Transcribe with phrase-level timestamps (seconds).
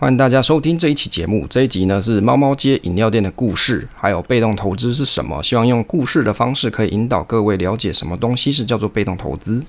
[0.00, 1.44] 欢迎大家收听这一期节目。
[1.50, 5.42] 这一集呢是猫猫街饮料店的故事，还有被动投资是什么？
[5.42, 9.60] 希望用故事的方式可以引导各位了解什么东西是叫做被动投资。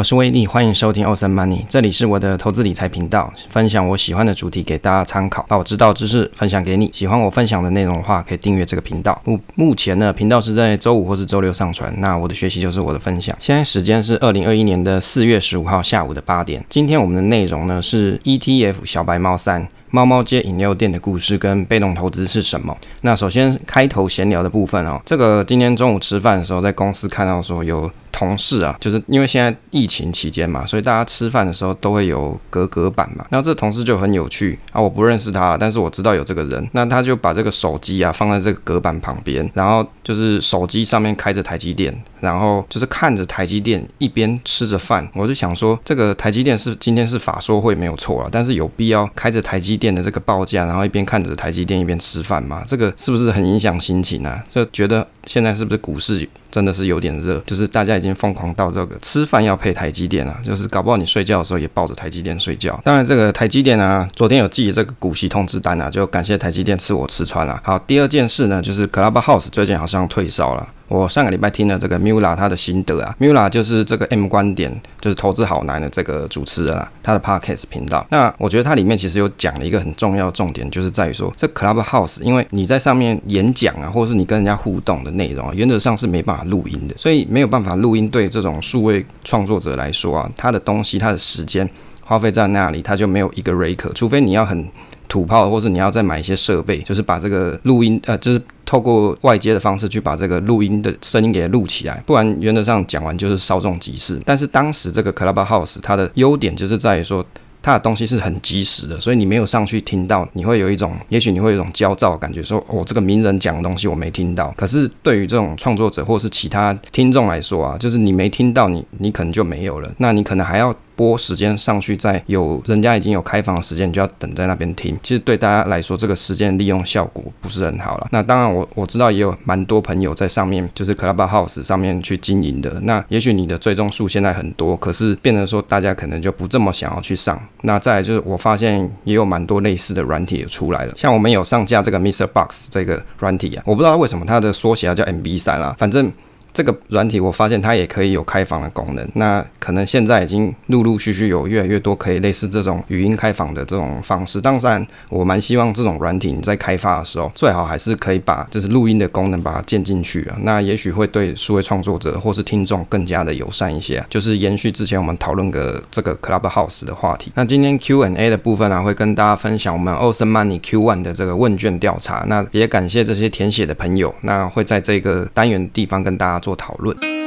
[0.00, 6.90] 我是威利，欢迎收听 Awesome Money，这里是我的投资理财频道，分享我喜欢的主题给大家参考，把我知道知识分享给你。
[6.90, 9.20] 喜欢我分享的内容的话，可以订阅这个频道。
[9.26, 11.92] 目目前呢，频道是在周五或是周六上传。
[11.98, 13.36] 那我的学习就是我的分享。
[13.38, 16.64] 现在时间是二零二一年的四月十五号下午的八点。
[16.70, 19.68] 今天我们的内容呢是 ETF 小白猫三。
[19.92, 22.74] 猫猫街饮料店的故事跟被动投资是什么？
[23.00, 33.24] 那首先开头闲聊的部分哦，这个今天中午吃饭的时候，在公司看到说有同事啊，就是因为现在疫情期间嘛，所以大家吃饭的时候都会有隔隔板嘛。
[33.30, 36.68] 那这同事就很有趣啊，我不认识他，但是我知道有这个人。
[36.72, 45.08] 那他就把这个手机啊放在这个隔板旁边，然后就是手机上面开着台积电，然后就是看着台积电一边吃着饭。
[45.14, 52.62] 我就想说，这个台积电是今天是法说会没有错啊，但是有必要开着台积电的这个报价，然后一边看着台积电一边吃饭吗？
[52.66, 54.42] 这个是不是很影响心情啊？
[54.48, 57.38] 这觉得现在是不是股市真的是有点热？
[57.46, 62.80] 就是大家已经疯狂到这个吃饭要配台积电了，就是搞不好你睡觉的时候也抱着台积电睡觉。
[62.84, 67.60] 当然，这个台积电啊，昨天有寄这个股息通知单啊，就感谢台积电赐我吃穿了。
[67.64, 70.66] 好，第二件事呢，就是 Clubhouse 最近好像退烧了。
[70.90, 78.04] 我上个礼拜听了这个 Mula 他的心得啊，Mula 就是这个 M 观点，就是投资好难的这个主持人啊，他的 Podcast 频道。
[78.10, 91.70] 那我觉得它里面其实有讲了一个很重要的重点，就是在于说，这 Clubhouse，因为你在上面演讲啊，或者是你跟人家互动的内容啊，原则上是没办法录音的，所以没有办法录音，对这种数位创作者来说啊，他的东西，他的时间
[92.02, 94.68] 花费在那里，他就没有一个 r a k e 除非你要很
[95.10, 98.40] 土炮，或是你要再买一些设备，就是把这个录音，呃，就是。
[98.66, 104.16] 透过外接的方式去把这个录音的声音给录起来，不然原则上讲完就是稍纵即逝。
[104.24, 107.26] 但是当时这个 Clubhouse 它的优点就是在于说，
[107.60, 114.54] 它的东西是很及时的，所以你没有上去听到，你会有一种，也许你会有一种焦躁的感觉，说哦，这个名人讲的东西我没听到。
[114.56, 120.72] 可是对于这种创作者或是其他听众来说啊，就是你没听到，你你可能就没有了，那你可能还要。
[121.00, 124.94] 播时间上去，再有人家已经有开房的时间，你就要等在那边听。
[125.02, 128.08] 其实对大家来说，这个时间利用效果不是很好了。
[128.10, 132.78] 那当然我，我知道也有蛮多朋友在上面，就是 Clubhouse 上面去经营的。
[132.82, 137.40] 那也许你的追踪数现在很多，可是变成说大家可能就不这么想要去上。
[137.62, 142.26] 那再来就是，我发现也有蛮多类似的软体也出来了，像我们有上架这个 Mr.
[142.26, 146.12] Box 这个软体啊，我不知道为什么它的缩写叫 MB3 啦，反正。
[146.52, 154.40] 这个软体我发现它也可以有开房的功能，那可能现在已经陆陆续续有越来越多可以类似这种语音开房的这种方式。
[154.40, 164.06] 当然，我蛮希望这种软体你在开发的时候，最好还是可以把就是录音的功能把它建进去啊，那也许会对数位创作者或是听众更加的友善一些啊。
[164.10, 167.30] 就是延续之前我们讨论的这个 Clubhouse 的话题。
[167.36, 172.24] 那今天 Q&A 的部分啊，会跟大家分享我们 Awesome Money Q1 的这个问卷调查。
[172.26, 177.19] 那也感谢这些填写的朋友，那会在这个单元地方跟大家做讨论。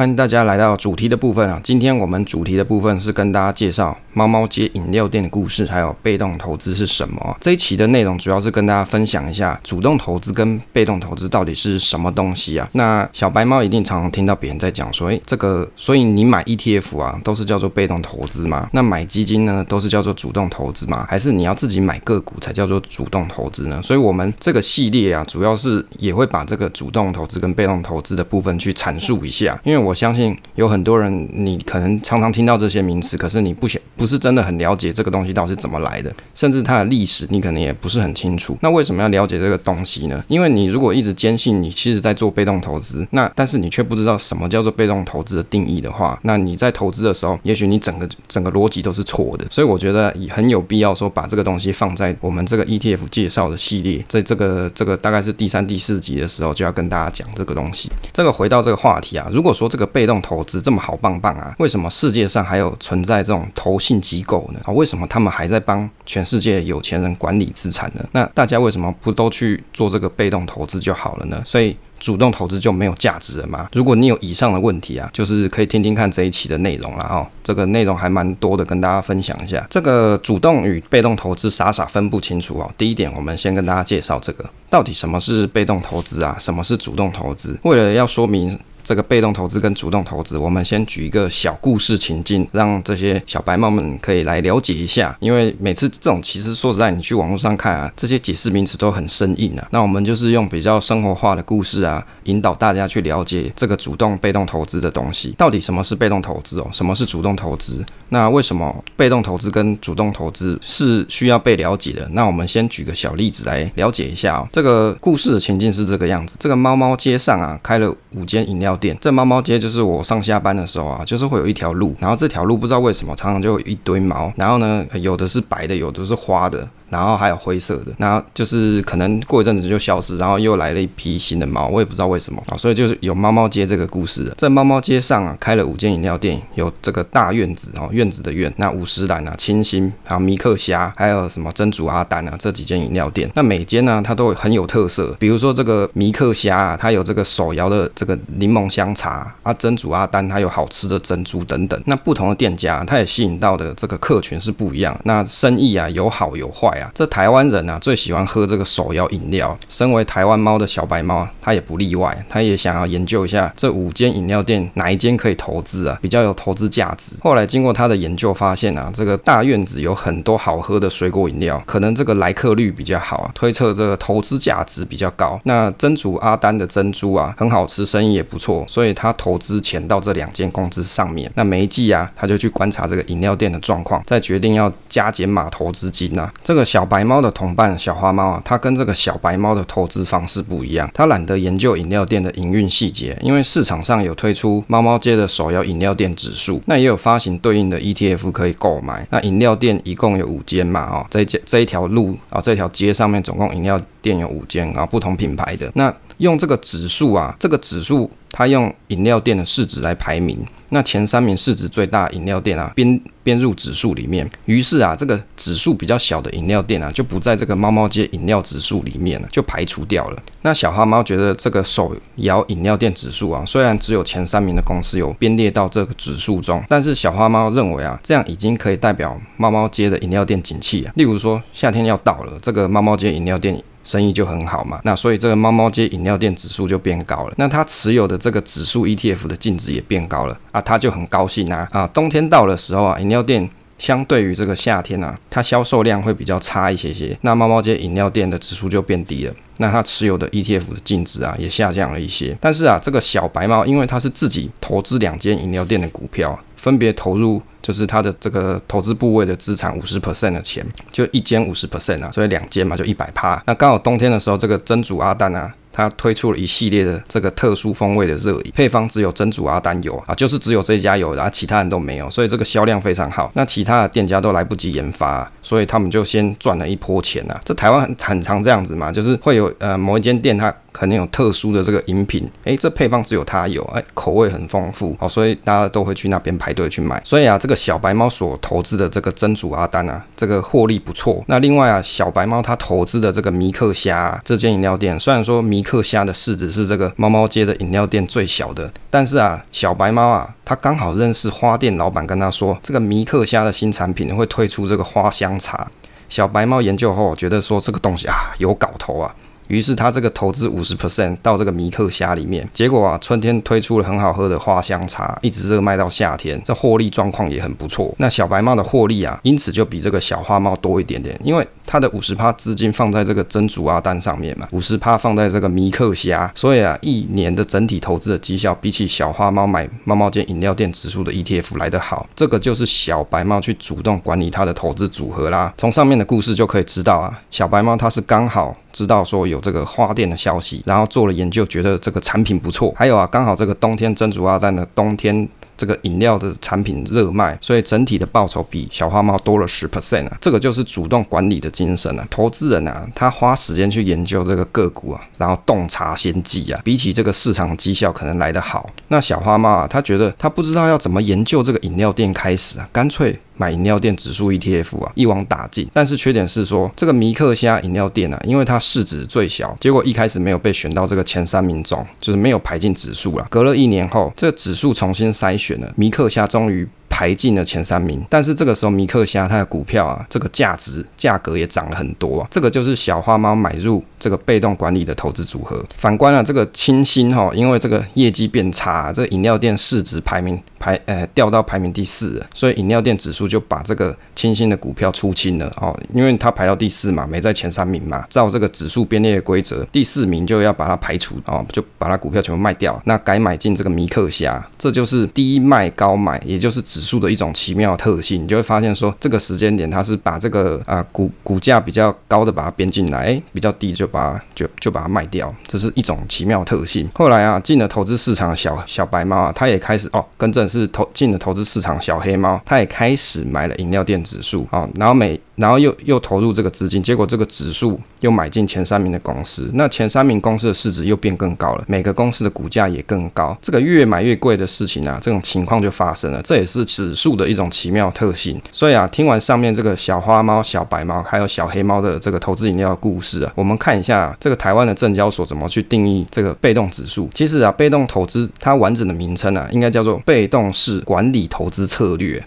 [0.00, 1.60] 欢迎大家来到主题的部分啊！
[1.62, 7.36] 今天我们主题的部分是跟大家介绍猫猫街饮料店的故事，还有被动投资是什么。
[7.38, 12.66] 这一期的内容主要是跟大家分享一下主动投资跟被动投资到底是什么东西啊？
[12.72, 18.70] 那小白猫一定常常听到别人在讲说，诶，这个所以你买 ETF 啊，都是叫做被动投资吗？
[18.72, 21.04] 那买基金呢，都是叫做主动投资吗？
[21.10, 23.78] 还是你要自己买个股才叫做主动投资呢？
[23.82, 29.89] 所以我们这个系列啊，主要是也会把这个主动投资跟被动投资的部分去阐述一下，因为我。
[29.90, 38.56] 我相信有很多人，你可能常常听到这些名词，可是你不想不是真的很了解这个东西到底是怎么来的，甚至它的历史你可能也不是很清楚。
[38.60, 40.22] 那为什么要了解这个东西呢？
[40.28, 49.44] 因为你如果一直坚信你其实在做被动投资，那但是你却不知道什么叫做被动投资的定义的话，那你在投资的时候，也许你整个整个逻辑都是错的。
[49.50, 57.90] 所以我觉得也很有必要说把这个东西放在我们这个 ETF 介绍的系列，在这个这个大概是第三、第四集的时候就要跟大家讲这个东西。
[58.12, 59.79] 这个回到这个话题啊，如果说这个。
[59.80, 61.52] 个被动投资这么好棒棒啊？
[61.58, 64.60] 为什么世界上还有存在这种投信机构呢？
[64.64, 68.04] 啊，为什么他们还在帮全世界有钱人管理资产呢？
[68.12, 71.42] 那大家为什么不都去做这个被动投资就好了呢？
[71.44, 71.76] 所以。
[72.00, 73.68] 主动投资就没有价值了吗？
[73.74, 77.26] 如果你有以上的问题啊，就是可以听听看这一期的内容了哦。
[77.44, 79.66] 这个内容还蛮多的，跟大家分享一下。
[79.68, 82.72] 这个主动与被动投资傻傻分不清楚哦。
[82.78, 87.58] 第一点，我们先跟大家介绍这个到底什么是被动投资啊，什么是主动投资。
[87.64, 88.58] 为了要说明。
[88.90, 95.16] 这个被动投资跟主动投资，我们先举一个小故事情境，让这些小白猫们可以来了解一下。
[95.20, 99.64] 因为每次这种其实说实在，你去网络上看啊，这些解释名词都很生硬啊。
[99.70, 105.32] 那我们就是用比较生活化的故事啊，引导大家去了解这个主动被动投资的东西。
[105.38, 106.66] 到底什么是被动投资哦？
[106.72, 107.86] 什么是主动投资？
[108.08, 112.08] 那为什么被动投资跟主动投资是需要被了解的？
[112.10, 114.48] 那我们先举个小例子来了解一下哦。
[114.50, 118.96] 这个故事的情境是这个样子：这个猫猫街上啊，开了五间饮料店。
[119.00, 126.66] 这猫猫街就是我上下班的时候啊，就是会有一条路，然后这条路不知道为什么常常就有一堆猫，然后呢，有的是白的，有的是花的。
[126.90, 134.30] 然后还有灰色的，然后就是可能过一阵子就消失，然后又来了一批新的猫，我也不知道为什么啊，所以就是有猫猫街这个故事。
[134.36, 145.14] 在猫猫街上啊，开了五间饮料店，有这个大院子哦，院子的院，那五十岚啊、清新，还有迷客虾，还有什么珍珠阿丹啊，这几间饮料店，那每间呢，它都很有特色。
[145.20, 151.80] 比如说这个米克虾啊，它有这个手摇的这个柠檬香茶啊，珍珠阿丹它有好吃的珍珠等等。
[151.86, 154.98] 那不同的店家，它也吸引到的这个客群是不一样。
[155.04, 156.79] 那生意啊，有好有坏。
[156.94, 159.56] 这台湾人啊，最喜欢喝这个手摇饮料。
[159.68, 162.16] 身为台湾猫的小白猫，它也不例外。
[162.28, 167.16] 它也想要研究一下这五间饮料店哪一间可以投资啊，比较有投资价值。
[167.22, 175.40] 后来经过他的研究，发现啊，这个大院子有很多好喝的水果饮料，可能这个来客率比较好啊，推测这个投资价值比较高。
[175.44, 181.30] 那珍煮阿丹的珍珠啊，很好吃，生意也不错，所以他投资钱到这两间公司上面。
[181.34, 186.32] 那每一季啊，他就去观察这个饮料店的状况，再决定要加减码投资金啊。
[186.42, 199.04] 这个小白猫的同伴小花猫啊，它跟这个小白猫的投资方式不一样，它懒得研究饮料店的营运细节，因为市场上有推出猫猫街的手摇饮料店指数，那也有发行对应的 ETF 可以购买。
[199.10, 205.68] 那饮料店一共有五间嘛，哦，这这一条路啊，这条街上面总共饮料店有五间啊，不同品牌的。
[205.74, 210.44] 那用这个指数啊，这个指数它用饮料店的市值来排名。
[210.72, 220.22] 那前三名市值最大饮料店啊，编编入指数里面，于是啊，这个指数比较小的饮料店啊，就不在这个猫猫街饮料指数里面了，就排除掉了。
[220.42, 230.92] 那小花猫觉得这个手摇饮料店指数啊，虽然只有前三名的公司有编列到这个指数中，但是小花猫认为啊，这样已经可以代表猫猫街的饮料店景气啊。
[230.94, 233.60] 例如说夏天要到了，这个猫猫街饮料店。
[233.82, 240.38] 生意就很好嘛，那所以这个猫猫街饮料店指数就变高了，那他持有的这个指数 ETF 的净值也变高了。
[240.52, 241.66] 啊，他就很高兴啊。
[241.72, 243.48] 啊，冬天到的时候啊，饮料店
[243.78, 256.38] 相对于这个夏天啊，它销售量会比较差一些些，那猫猫街饮料店的指数就变低了，那它持有的 ETF 的净值啊也下降了一些，但是啊，这个小白猫因为它是自己投资两间饮料店的股票。
[256.60, 263.42] 分别投入就是他的这个投资部位的资产五十 percent 的钱，就一间五十 percent 啊，所以两间嘛就一百趴。
[263.46, 265.52] 那刚好冬天的时候，这个珍煮阿丹啊。
[265.72, 273.30] 它推出了一系列的这个特殊风味的热饮，配方只有珍煮阿丹有啊，就是只有这一家有，然后其他人都没有，所以这个销量非常好。
[273.34, 277.40] 那其他的店家都来不及研发，所以他们就先赚了一波钱啊。
[277.44, 287.00] 这台湾很很常这样子嘛，就是会有呃某一间店它可能有特殊的这个饮品，诶，这配方只有它有，诶，口味很丰富，好，所以大家都会去那边排队去买。
[287.04, 291.22] 所以啊，这个小白猫所投资的这个真主阿丹啊，这个获利不错。
[291.26, 305.68] 那另外啊，小白猫它投资的这个迷克虾，这间饮料店，虽然说迷克虾的市值是这个猫猫街的饮料店最小的，但是啊，小白猫啊，他刚好认识花店老板，跟他说这个迷克虾的新产品会推出这个花香茶。
[306.08, 309.14] 小白猫研究后觉得说这个东西啊有搞头啊。
[309.50, 317.92] 于是他这个投资五十 percent 到这个迷客虾里面，结果啊，春天推出了很好喝的花香茶，一直热卖到夏天，这获利状况也很不错。
[317.98, 332.08] 那小白帽的获利啊，因此就比这个小花帽多一点点，因为它的五十趴资金放在这个珍煮阿丹上面嘛，五十趴放在这个迷客虾，所以啊，一年的整体投资的绩效比起小花猫买猫猫间饮料店指数的 ETF 来得好。
[332.16, 335.54] 这个就是小白猫去主动管理它的投资组合啦。
[335.56, 338.56] 从上面的故事就可以知道啊，小白猫它是刚好。
[338.72, 342.72] 知道说有这个花店的消息，然后做了研究，觉得这个产品不错。
[342.76, 345.28] 还有啊，刚好这个冬天珍珠阿丹的冬天
[345.60, 350.16] 这个饮料的产品热卖，所以整体的报酬比小花猫多了十 percent 啊。
[350.18, 352.08] 这个就是主动管理的精神啊。
[352.10, 358.70] 投资人啊，他花时间去研究这个个股啊，然后洞察先机啊，比起这个市场绩效可能来得好。
[358.88, 363.18] 那小花猫啊，他觉得他不知道要怎么研究这个饮料店开始啊，干脆。
[363.40, 365.66] 买饮料店指数 ETF 啊，一网打尽。
[365.72, 373.26] 但是缺点是说，这个米克虾饮料店啊，因为它市值最小，结果一开始没有被选到这个前三名中，就是没有排进指数了。
[373.30, 378.04] 隔了一年后，这个指数重新筛选了，米克虾终于排进了前三名。
[378.10, 382.28] 但是这个时候，米克虾它的股票啊，这个价值价格也涨了很多啊。
[382.30, 385.64] 这个就是小花猫买入这个被动管理的投资组合。
[385.74, 408.22] 反观啊，这个清新哈，因为这个业绩变差，这饮料店市值排名排呃掉到排名第四，所以饮料店指数就把这个清新的股票出清了哦，因为它排到第四嘛，没在前三名嘛，照这个指数编列的规则，第四名就要把它排除哦，就把它股票全部卖掉，那改买进这个米克虾，这就是低卖高买，也就是指指数的一种奇妙特性。
[408.22, 416.88] 你就会发现说，这个时间点它是把这个啊、股股价比较高的把它编进来，哎，比较低就把它就就把它卖掉，这是一种奇妙特性。
[416.94, 438.40] 后来啊，进了投资市场小小白猫啊，它也开始哦，更正是投进了投资市场小黑猫，它也开始买了饮料店指数哦，然后每然后又又投入这个资金，结果这个指数又买进前三名的公司，那前三名公司的市值又变更高了，每个公司的股价也更高，这个越买越贵的事情啊，这种情况就发生了，这也是指数的一种奇妙特性。
[438.52, 447.10] 所以啊，听完上面这个小花猫、小白猫还有小黑猫的这个投资饮料的故事啊，我们看一下，这个台湾的证交所怎么去定义这个被动指数。
[447.12, 452.22] 其实啊，被动投资它完整的名称啊，应该叫做被动式管理投资策略。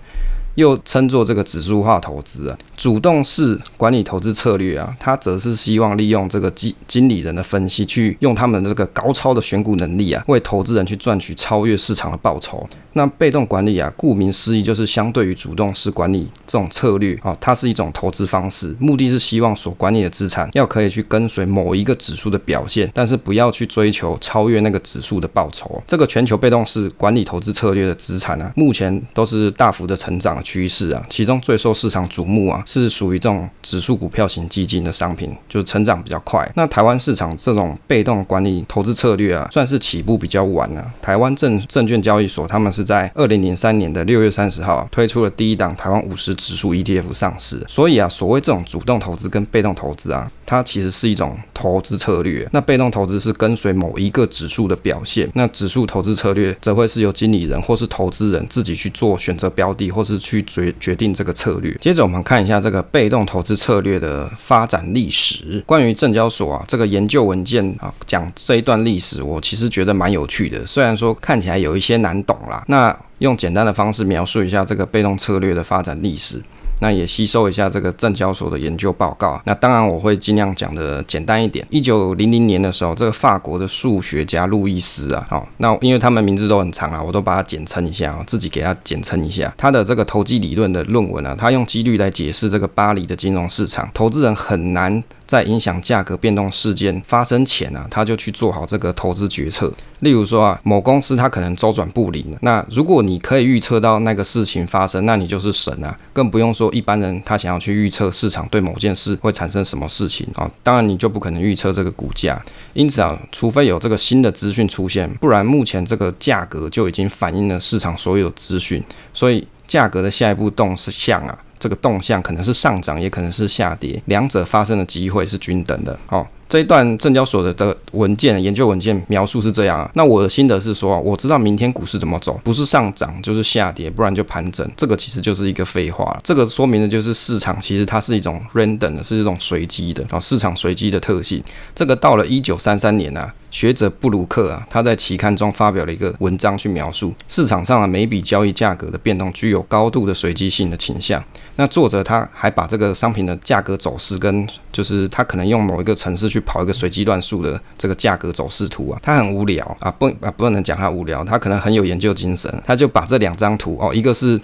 [0.55, 12.67] 又称作这个指数化投资啊，主动式管理投资策略啊，它则是希望利用这个经经理人的分析，去用他们的这个高超的选股能力啊，为投资人去赚取超越市场的报酬。
[12.95, 25.81] 那被动管理啊，顾名思义就是相对于主动式管理这种策略啊，它是一种投资方式，目的是希望所管理的资产要可以去跟随某一个指数的表现，但是不要去追求超越那个指数的报酬。
[25.88, 30.42] 这个全球被动式管理投资策略的资产啊，目前都是大幅的成长。
[30.43, 36.47] 趋势啊，其中最受市场瞩目啊，是属于这种指数股票型基金的商品，就是成长比较快。
[36.55, 40.93] 那台湾市场这种被动管理投资策略啊，算是起步比较晚啊。
[41.01, 47.63] 台湾证证券交易所他们是在二零零三年的六月三十号推出了第一档台湾五十指数 ETF 上市。
[47.67, 52.47] 所以啊，所谓这种主动投资跟被动投资啊，它其实是一种投资策略。
[52.51, 60.32] 那被动投资是跟随某一个指数的表现，那指数投资策略则会是由经理人或是投资人自己去做选择标的，或是去。
[60.33, 61.71] 去决决定这个策略。
[61.79, 65.61] 接着我们看一下这个被动投资策略的发展历史。
[65.65, 70.65] 关于证交所啊这个研究文件啊讲这一段历史，我其实觉得蛮有趣的。
[70.65, 76.41] 虽然说看起来有一些难懂啦，那用简单的方式描述一下这个被动策略的发展历史。
[76.83, 79.41] 那也吸收一下这个证交所的研究报告。
[79.45, 81.65] 那当然我会尽量讲的简单一点。
[81.69, 89.53] 一九零零年的时候，这个法国的数学家路易斯啊，好，那因为他们名字都很长啊，我都把它简称一下啊，自己给他简称一下。
[89.57, 95.01] 他的这个投机理论的论文呢，他用几率来解释这个巴黎的金融市场，投资人很难。
[95.33, 99.73] 在影响价格变动事件发生前啊，他就去做好这个投资决策。
[100.01, 105.97] 例如说啊，某公司它可能周转不灵，那如果你可以预测到那个事情发生，那你就是神啊！
[106.13, 112.39] 更不用说一般人他想要去预测市场对某件事会产生什么事情啊，当然你就不可能预测这个股价。
[112.73, 118.83] 因此啊，除非有这个新的资讯出现，不然目前这个价格就已经反映了市场所有资讯，
[119.15, 121.39] 所以价格的下一步动是向啊。
[121.63, 125.98] 这个动向可能是上涨，也可能是下跌，两者发生的机会是均等的。
[126.10, 126.27] 哦。
[126.50, 136.20] 这一段证交所的的文件研究文件描述是这样啊，那我的心得是说，我知道明天股市怎么走，不是上涨就是下跌，不然就盘整，这个其实就是一个废话。
[136.24, 141.41] 这个说明的就是市场其实它是一种 random 的，是一种随机的啊，市场随机的特性。
[141.74, 151.24] 这个到了一九三三年啊，学者布鲁克啊，他在期刊中发表了一个文章去描述市场上的每笔交易价格的变动具有高度的随机性的倾向。
[151.55, 156.43] 那作者他还把这个商品的价格走势跟就是他可能用某一个城市去。
[156.45, 164.38] 跑一个随机乱数的这个价格走势图啊，他很无聊啊，不啊不能讲他无聊，他可能很有研究精神，他就把这两张图哦，一个是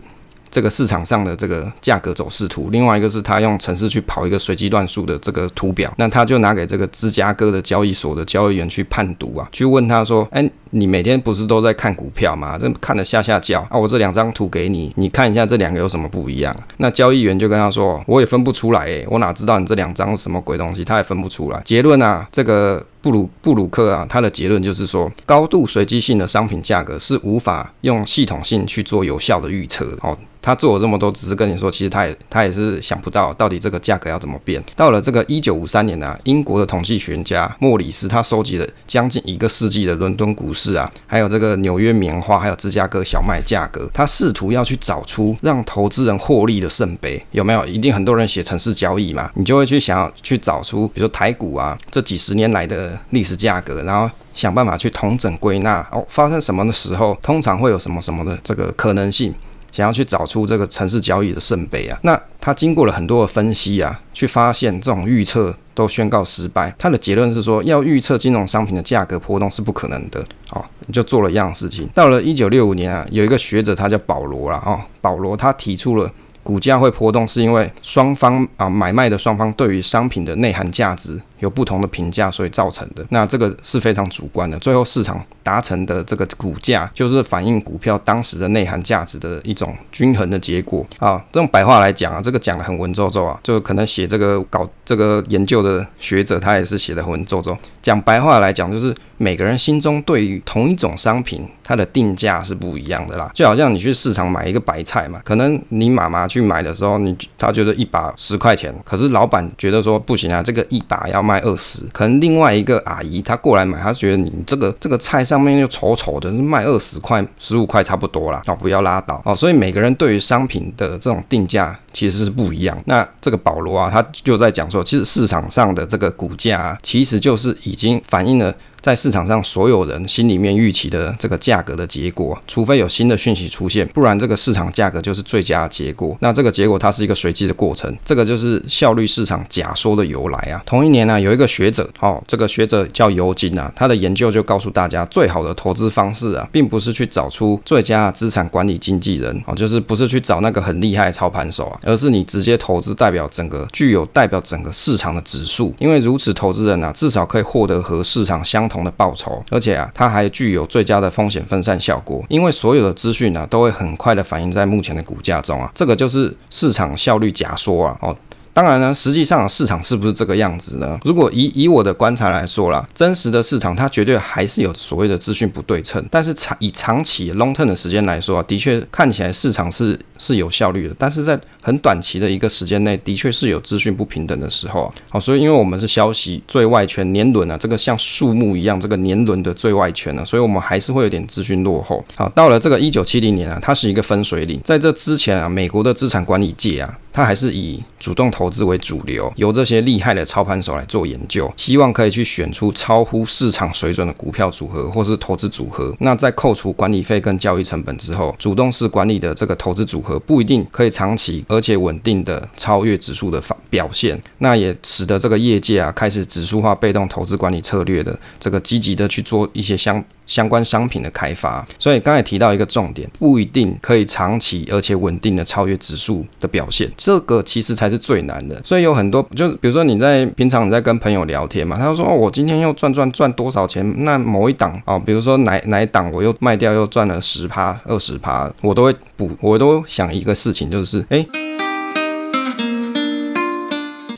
[0.51, 10.49] 这个市场上的这个价格走势图，另外一个是他用程式去跑一个随机乱数的这个图表，那他就拿给这个芝加哥的交易所的交易员去判读啊，去问他说，哎。
[10.71, 12.55] 你每天不是都在看股票吗？
[12.55, 13.75] 这看得下下叫啊！
[13.75, 16.55] 我这两张图给你，你看一下这两个有什么不一样？
[16.77, 21.59] 那交易员就跟他说：“我也分不出来诶，我哪知道你这两张是什么鬼东西？”他也分不出来。
[21.65, 30.15] 结论啊，这个布鲁布鲁克啊，他的结论就是说，高度随机性的商品价格是无法用系统性去做有效的预测的哦。
[30.41, 34.63] 他做了这么多，只是跟你说，其实他也他也是想不到到底这个价格要怎么变。
[34.75, 47.65] 到了这个一九五三年呢、啊，英国的统计学家莫里斯他收集了将近一个世纪的伦敦股市啊，还有这个纽约棉花，还有芝加哥小麦价格，他试图要去找出让投资人获利的圣杯，有没有？
[47.65, 59.33] 一定很多人写城市交易嘛，你就会去想要去找出，比如说台股啊，这几十年来的历史价格，然后想办法去统整归纳哦，发生什么的时候，通常会有什么什么的这个可能性。
[59.71, 61.97] 想要去找出这个城市交易的圣杯啊。
[62.03, 66.73] 那他经过了很多的分析啊，去发现这种预测都宣告失败。
[66.77, 70.23] 他的结论是说，要预测金融商品的价格波动是不可能的。
[70.51, 71.89] 哦，就做了一样事情。
[71.93, 74.61] 到了一九六五年啊，有一个学者他叫保罗啦。
[74.65, 76.11] 哦，保罗他提出了。
[76.41, 83.05] 股价会波动，是因为双方啊买卖的双方对于商品的内涵价值有不同的评价，所以造成的。
[83.09, 84.57] 那这个是非常主观的。
[84.59, 91.23] 最后市场达成的这个股价，就是反映股票当时的内涵价值的一种均衡的结果啊。
[91.31, 97.57] 这种白话来讲啊，这个讲的很文绉绉啊，就可能写这个搞这个研究的学者，他也是写的很文绉绉。
[97.81, 103.31] 讲白话来讲，就是每个人心中对于同一种商品，它的定价是不一样的啦。
[103.33, 111.81] 就好像你去市场买一个白菜嘛，可能你妈妈去买的时候，你他觉得一把十块钱，可是老板觉得说不行啊，这个一把要卖二十。
[111.93, 119.35] 可能另外一个阿姨她过来买，她觉得你这个这个菜上面又丑丑的，卖二十块、十五块差不多啦，哦，不要拉倒哦。
[119.35, 122.75] 所以每个人对于商品的这种定价其实是不一样。
[122.85, 128.53] 那这个保罗啊，他就在讲说，其实市场上的这个股价啊，其实就是已经反映了。
[128.81, 136.15] 在市场上，所有人心里面预期的这个价格的结果，除非有新的讯息出现，不然这个市场价格就是最佳的结果。
[136.21, 140.61] 那这个结果它是一个随机的过程，这个就是效率市场假说的由来啊。
[140.65, 168.15] 同一年呢、有一个学者，哦，这个学者叫尤金啊，他的研究就告诉大家，最好的投资方式啊，并不是去找出最佳资产管理经纪人，哦，就是不是去找那个很厉害的操盘手啊，而是你直接投资代表整个具有代表整个市场的指数，因为如此投资人啊，至少可以获得和市场相同的报酬，而且啊，它还具有最佳的风险分散效果，因为所有的资讯呢，都会很快的反映在目前的股价中啊，这个就是市场效率假说啊，哦。
[168.53, 170.99] 当然呢，实际上市场是不是这个样子呢？
[171.03, 176.03] 如果以以我的观察来说啦，真实的市场它绝对还是有所谓的资讯不对称。
[176.11, 180.95] 但是长以长期 long term 的时间来说啊，的确看起来市场是是有效率的。
[180.97, 184.93] 但是在很短期的一个时间内，的确是有资讯不平等的时候啊。
[185.09, 192.03] 好，所以因为我们是消息最外圈年轮啊，这个像树木一样，这个年轮的最外圈呢，所以我们还是会有点资讯落后。
[192.15, 194.59] 好，到了这个一九七零年啊，它是一个分水岭。
[194.65, 196.97] 在这之前啊，美国的资产管理界啊。
[197.19, 205.93] 它还是以主动投资为主流，由这些厉害的操盘手来做研究，希望可以去选出超乎市场水准的股票组合或是投资组合。
[205.99, 214.17] 那在扣除管理费跟交易成本之后，主动式管理的这个投资组合不一定可以长期而且稳定的超越指数的表现。
[214.37, 221.67] 那也使得这个业界啊开始指数化被动投资管理策略的这个积极的去做一些相相关商品的开发。
[221.77, 226.89] 所以刚才提到一个重点，不一定可以长期而且稳定的超越指数的表现。
[227.09, 233.83] 这个其实才是最难的，所以有很多，就比如说你在平常你在跟朋友聊天嘛，他就说哦，我今天又赚赚赚多少钱？
[234.03, 241.25] 那某一档哦，比如说哪哪一档我又卖掉又赚了十趴二十趴，我都会补，我都想一个事情就是，哎。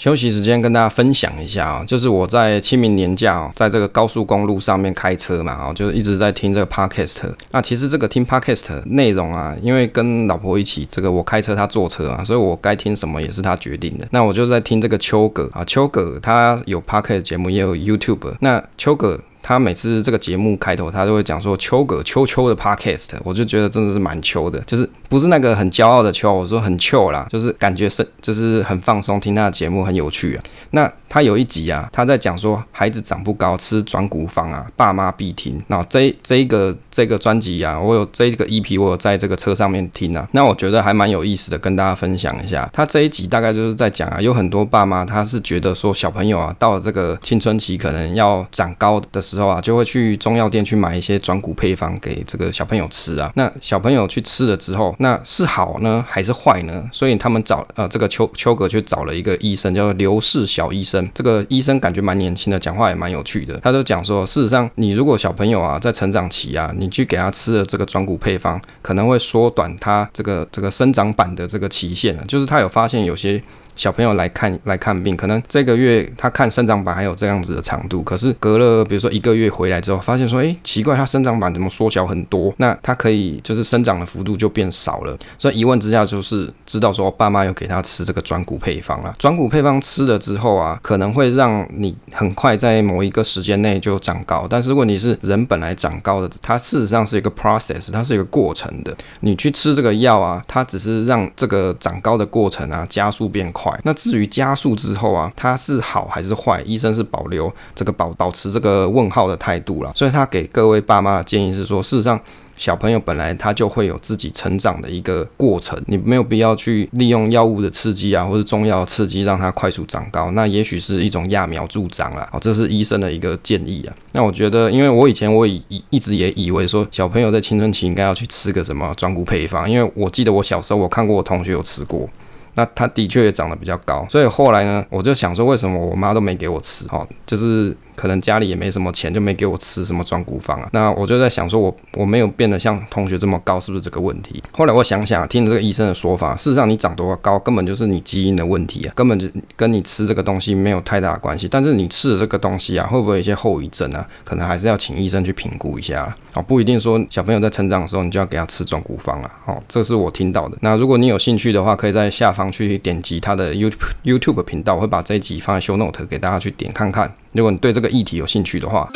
[0.02, 7.32] 休息时间跟大家分享一下啊，就是我在清明年假，在这个高速公路上面开车嘛，啊，就是一直在听这个 podcast。
[7.52, 14.08] 那其实这个听 podcast 内容啊，因为跟老婆一起，这个我开车，她坐车啊，所以我该听什么也是她决定的。
[14.10, 18.34] 那我就在听这个秋葛啊，秋葛他有 podcast 节目，也有 YouTube。
[18.40, 19.20] 那秋葛。
[19.41, 30.43] 他每次这个节目开头，他都会讲说“秋哥秋秋的 podcast”，我就觉得真的是蛮秋的，就是不是那个很骄傲的秋，我说很秋啦，就是感觉是就是很放松，听他的节目很有趣啊。
[30.71, 35.62] 那他有一集啊，他在讲说孩子长不高，吃转骨方啊，爸妈必听。
[35.67, 42.69] 那这这一个这个专辑啊，我有这个 EP，我有在这个车上面听啊，那我觉得还蛮有意思的，跟大家分享一下。
[42.71, 53.32] 他这一集大概就是在讲啊，有很多爸妈他是觉得说小朋友啊到了这个青春期，可能要长高的时时候啊，就会去中药店去买一些转骨配方给这个小朋友吃啊。
[53.36, 56.84] 那小朋友去吃了之后，那是好呢还是坏呢？
[56.91, 61.10] 所以他们找呃这个邱邱葛去找了一个医生，叫做刘氏小医生。
[61.13, 63.58] 这个医生感觉蛮年轻的，讲话也蛮有趣的。
[63.63, 72.17] 他就讲说，事实上你如果小朋友啊在成长期啊，你去给他吃了这个转骨配方，可能会缩短他这个这个生长板的这个期限。
[72.28, 73.41] 就是他有发现有些。
[73.82, 82.54] 小朋友来看来看病，可能这个月他看生长板还有这样子的长度，可是隔了比如说一个月回来之后，发现说，诶，奇怪，他生长板怎么缩小很多？
[82.58, 85.17] 那他可以就是生长的幅度就变少了。
[85.36, 89.12] 所以一问之下，就是知道说，爸妈有给他吃这个转骨配方啊。
[89.17, 94.46] 转骨配方吃了之后啊，可能会让你很快在某一个时间内就长高。
[94.48, 98.96] 但是问题是，人本来长高的，它事实上是一个 process，它是一个过程的。
[99.22, 103.71] 你去吃这个药啊，它只是让这个长高的过程啊加速变快。
[103.84, 109.92] 那至于加速之后啊，它是好还是坏，医生是保留这个保保持这个问号的态度了。
[109.96, 112.20] 所以他给各位爸妈的建议是说，事实上。
[112.58, 122.30] 小朋友本来他就会有自己成长的一个过程，你没有必要去利用药物的刺激啊，或者中药刺激让他快速长高，那也许是一种揠苗助长啦。
[122.32, 123.96] 哦，这是医生的一个建议啊。
[124.12, 132.08] 那我觉得，因为我以前我以一直也以为说小朋友在青春期应该要去吃个什么转骨配方，因为我记得我小时候我看过我同学有吃过，
[132.56, 136.88] 那他的确也长得比较高，所以后来呢，我就想说为什么我妈都没给我吃？
[136.90, 137.76] 哦，就是。
[138.02, 140.68] 可能家里也没什么钱，就没给我吃什么转骨方啊。
[140.74, 144.44] 那我就在想说我，我没有变得像同学这么高，是不是这个问题？
[144.52, 151.48] 后来我想想，听这个医生的说法，事实上你长多高根本就是你基因的问题啊，根本就跟你吃这个东西没有太大的关系。
[151.48, 154.04] 但是你吃的这个东西啊，会不会有一些后遗症啊？
[154.24, 156.18] 可能还是要请医生去评估一下啊。
[156.34, 159.32] 哦，不一定说小朋友在成长的时候你就要给他吃转骨方啊。
[159.46, 160.58] 哦，这是我听到的。
[160.62, 167.14] 那如果你有兴趣的话，可以在下方去点击他的 YouTube YouTube 频道，我会把这一集放在 Show Note 给大家去点看看。
[167.34, 168.91] 如果你对这个议题有兴趣的话，